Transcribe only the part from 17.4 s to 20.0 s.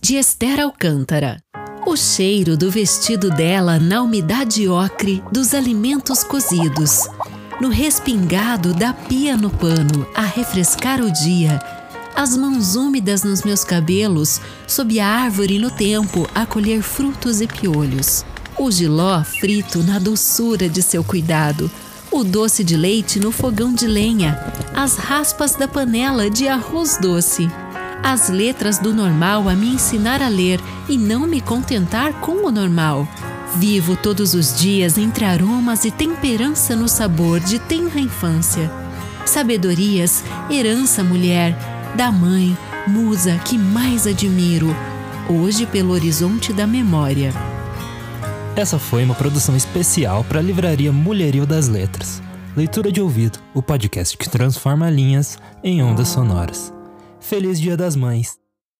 e piolhos, o giló frito na